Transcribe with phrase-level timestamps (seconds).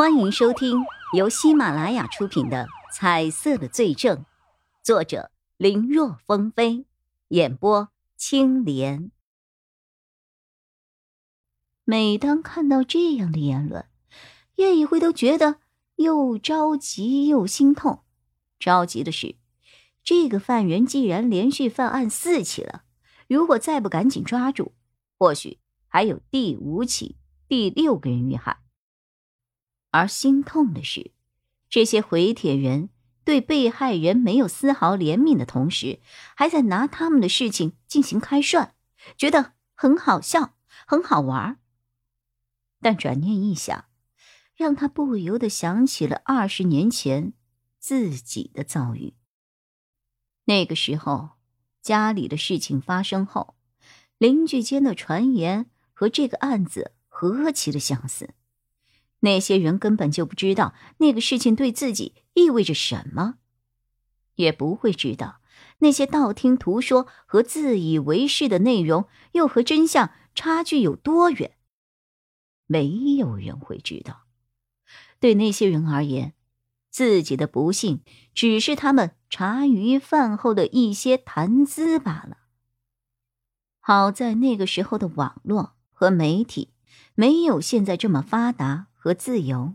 [0.00, 4.16] 欢迎收听由喜马拉雅出品的《彩色的罪证》，
[4.82, 6.86] 作者林若风飞，
[7.28, 9.10] 演播青莲。
[11.84, 13.84] 每当看到这样的言论，
[14.54, 15.56] 叶一辉都觉得
[15.96, 18.02] 又着急又心痛。
[18.58, 19.36] 着急的是，
[20.02, 22.84] 这个犯人既然连续犯案四起了，
[23.28, 24.72] 如果再不赶紧抓住，
[25.18, 25.58] 或许
[25.88, 28.62] 还有第五起、第六个人遇害。
[29.90, 31.12] 而心痛的是，
[31.68, 32.90] 这些回帖人
[33.24, 36.00] 对被害人没有丝毫怜悯的同时，
[36.34, 38.72] 还在拿他们的事情进行开涮，
[39.16, 40.54] 觉得很好笑、
[40.86, 41.58] 很好玩。
[42.80, 43.86] 但转念一想，
[44.56, 47.34] 让他不由得想起了二十年前
[47.78, 49.14] 自己的遭遇。
[50.44, 51.30] 那个时候，
[51.82, 53.54] 家里的事情发生后，
[54.18, 58.34] 邻居间的传言和这个案子何其的相似。
[59.20, 63.34] 那些人根本就不知道那个事情对自己意味着什么，
[64.36, 65.40] 也不会知道
[65.80, 71.52] 那些道听途说和自以为是的内容又和真相差距有多远。
[72.66, 74.22] 没有人会知道。
[75.18, 76.34] 对那些人而言，
[76.90, 82.38] 自己的不幸只是他们茶余饭后的一些谈资罢了。
[83.80, 86.72] 好在那个时候的网络和媒体
[87.14, 88.86] 没有现在这么发达。
[89.00, 89.74] 和自由，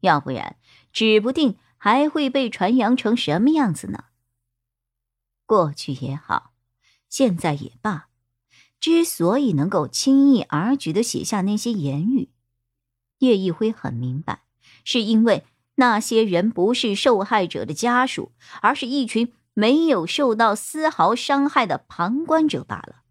[0.00, 0.56] 要不然
[0.92, 4.04] 指不定还会被传扬成什么样子呢？
[5.44, 6.52] 过去也好，
[7.08, 8.08] 现在也罢，
[8.78, 12.30] 之所以能够轻易而举的写下那些言语，
[13.18, 14.44] 叶一辉很明白，
[14.84, 15.44] 是因为
[15.74, 18.32] 那些人不是受害者的家属，
[18.62, 23.02] 而是一群没有受到丝毫伤害的旁观者罢了。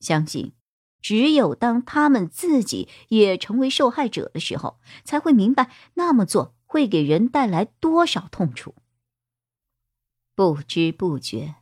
[0.00, 0.52] 相信。
[1.02, 8.76] 只有当他们自己也成为受害者的时候，才会明白那么做会给人带来多少痛楚。
[10.34, 11.56] 不知不觉，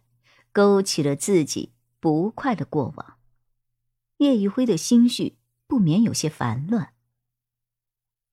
[0.52, 3.16] 勾起了自己不快的过往。
[4.18, 6.92] 叶一辉的心绪不免有些烦乱。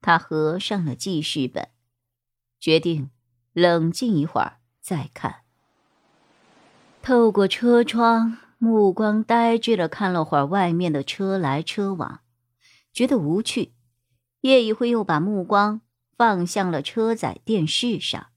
[0.01, 1.69] 他合上了记事本，
[2.59, 3.09] 决定
[3.53, 5.44] 冷静一会儿再看。
[7.01, 8.38] 透过车窗。
[8.59, 12.22] 目光呆滞的看了会儿外面的车来车往，
[12.91, 13.73] 觉得无趣。
[14.41, 15.81] 叶一辉又把目光
[16.16, 18.28] 放向了车载电视上，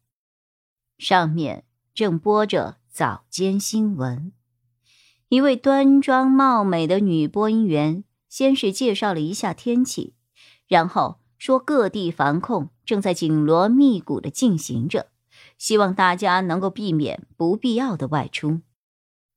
[0.98, 1.64] 上面
[1.94, 4.32] 正播着早间新闻。
[5.28, 10.14] 一位端庄貌美的女播音员先是介绍了一下天气，
[10.66, 15.09] 然后说各地防控正在紧锣密鼓的进行着，
[15.56, 18.60] 希望大家能够避免不必要的外出。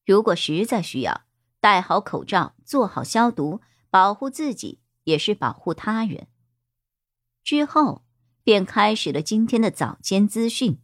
[0.05, 1.21] 如果实在需要，
[1.59, 6.27] 戴好口罩，做好消毒，保护自己也是保护他人。
[7.43, 8.03] 之后
[8.43, 10.79] 便开始了今天的早间资讯。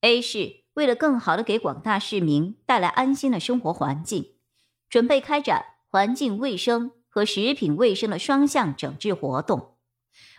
[0.00, 4.34] A 市为了更好的给广大市民带来安心的生活环境，
[4.88, 9.76] 准备开展环境卫生和食品卫生的双向整治活动。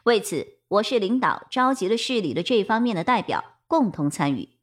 [0.04, 4.55] 为此，我市领导召集了市里的这方面的代表共同参与。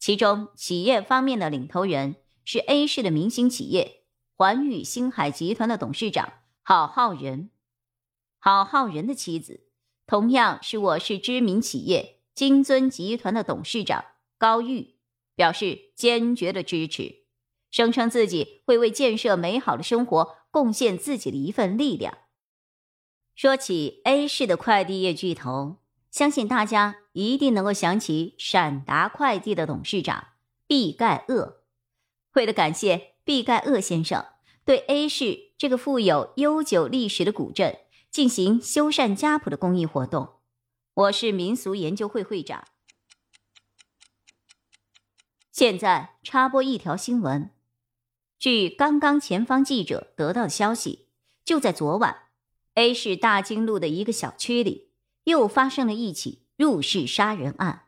[0.00, 2.16] 其中，企业方面的领头人
[2.46, 7.50] 是 A 市的明星企业环宇星海集团的董事长郝浩仁。
[8.38, 9.66] 郝浩仁的妻子
[10.06, 14.02] 同样是我市知名企业金尊集团的董事长
[14.38, 14.94] 高玉，
[15.34, 17.26] 表示坚决的支持，
[17.70, 22.16] 声称自己会为建设美好的生活贡献自己的一份力量。
[23.34, 25.79] 说起 A 市的快递业巨头。
[26.10, 30.28] 相信大家一定能够想起闪达快递的董事长
[30.66, 31.62] 毕盖厄。
[32.32, 34.26] 为了感谢毕盖厄先生
[34.64, 37.78] 对 A 市这个富有悠久历史的古镇
[38.10, 40.40] 进行修缮家谱的公益活动，
[40.94, 42.64] 我是民俗研究会会长。
[45.52, 47.50] 现在插播一条新闻：
[48.38, 51.08] 据刚刚前方记者得到的消息，
[51.44, 52.28] 就在昨晚
[52.74, 54.89] ，A 市大经路的一个小区里。
[55.24, 57.86] 又发生了一起入室杀人案，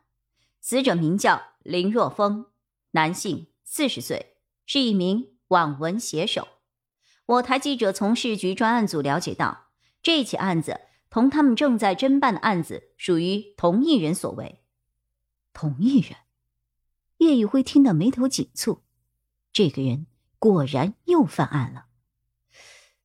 [0.61, 2.47] 死者名叫林若风，
[2.91, 6.47] 男性，四十岁，是一名网文写手。
[7.25, 9.67] 我台记者从市局专案组了解到，
[10.01, 14.63] 这起案子同他们正在侦办的案子属于同一人所为。
[15.53, 16.17] 同一人，
[17.17, 18.81] 叶宇辉听得眉头紧蹙，
[19.51, 20.07] 这个人
[20.39, 21.85] 果然又犯案了，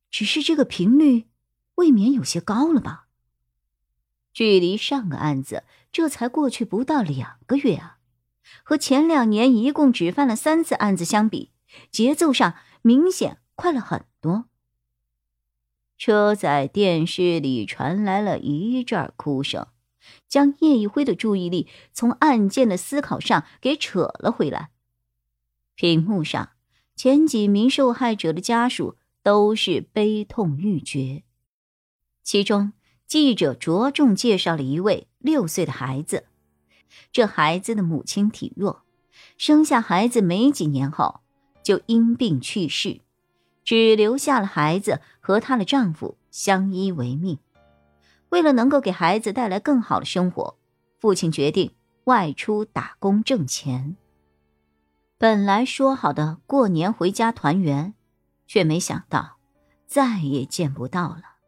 [0.09, 1.29] 只是这个频率
[1.75, 3.08] 未免有些高了吧？
[4.39, 7.97] 距离上个案子这才过去不到两个月啊，
[8.63, 11.51] 和前两年一共只犯了三次案子相比，
[11.91, 14.45] 节奏上明显快了很多。
[15.97, 19.67] 车载电视里传来了一阵哭声，
[20.29, 24.69] 将叶一辉的注意力从案件的思考上给扯了回来。
[25.75, 26.51] 屏幕上，
[26.95, 31.23] 前几名受害者的家属都是悲痛欲绝，
[32.23, 32.71] 其中
[33.09, 36.25] 记者着重介绍了一位六岁的孩子。
[37.11, 38.83] 这孩子的母亲体弱，
[39.35, 41.21] 生下孩子没几年后
[41.63, 43.01] 就因病去世，
[43.63, 47.39] 只留下了孩子和她的丈夫相依为命。
[48.29, 50.55] 为了能够给孩子带来更好的生活，
[50.99, 51.73] 父亲决定
[52.03, 53.97] 外出打工挣钱。
[55.17, 57.95] 本来说好的过年回家团圆，
[58.45, 59.37] 却没想到
[59.87, 61.38] 再也见不到了。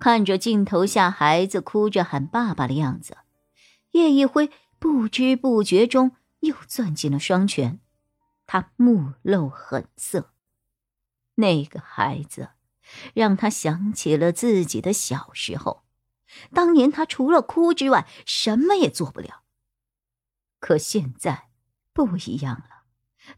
[0.00, 3.18] 看着镜头下孩子哭着喊爸爸的样子。
[3.92, 7.78] 叶一辉不知不觉中又攥紧了双拳，
[8.46, 10.32] 他目露狠色。
[11.34, 12.50] 那个孩子
[13.14, 15.84] 让他想起了自己的小时候，
[16.54, 19.42] 当年他除了哭之外什么也做不了。
[20.58, 21.48] 可现在
[21.92, 22.84] 不一样了，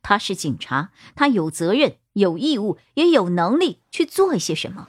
[0.00, 4.88] 他是警察，他有责任、有义务，也有能力去做一些什么。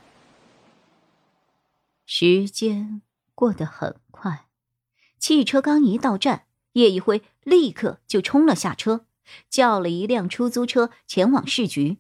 [2.06, 3.02] 时间
[3.34, 4.50] 过得很快。
[5.20, 9.06] 汽车刚一到站，叶一辉立刻就冲了下车，
[9.50, 12.00] 叫了一辆出租车前往市局。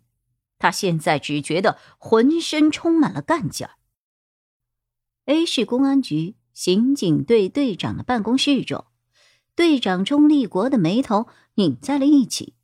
[0.59, 3.75] 他现在只觉得浑身充满了干劲儿。
[5.25, 8.85] A 市公安局刑警队队长的办公室中，
[9.55, 12.55] 队长钟立国的眉头拧在了一起。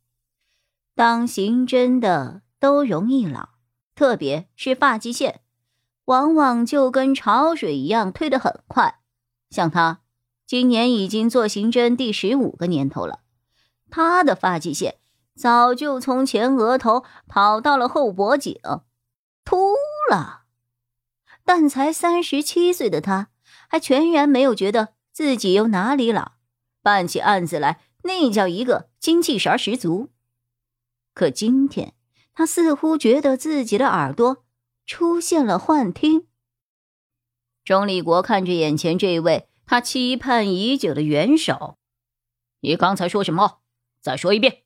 [0.94, 3.50] 当刑侦的都容易老，
[3.94, 5.40] 特别是发际线，
[6.06, 9.00] 往往就跟潮水一样退得很快。
[9.50, 10.00] 像他。
[10.46, 13.20] 今年已经做刑侦第十五个年头了，
[13.88, 14.96] 他的发际线
[15.36, 18.58] 早就从前额头跑到了后脖颈，
[19.44, 19.74] 秃
[20.10, 20.40] 了。
[21.44, 23.28] 但才三十七岁的他，
[23.68, 26.32] 还全然没有觉得自己有哪里老，
[26.82, 30.08] 办起案子来那叫一个精气神十足。
[31.14, 31.94] 可今天，
[32.34, 34.38] 他似乎觉得自己的耳朵
[34.86, 36.26] 出现了幻听。
[37.64, 39.48] 钟立国看着眼前这位。
[39.66, 41.78] 他期盼已久的元首，
[42.58, 43.60] 你刚才说什么？
[44.00, 44.64] 再说一遍。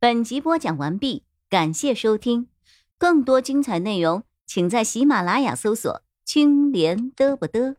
[0.00, 2.48] 本集播讲完毕，感谢收听，
[2.98, 7.76] 更多精彩内容，请在喜马拉雅搜索“青莲嘚不嘚”。